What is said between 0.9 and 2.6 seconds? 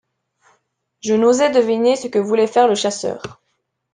Je n’osais deviner ce que voulait